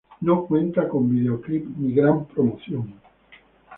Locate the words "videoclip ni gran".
1.11-2.25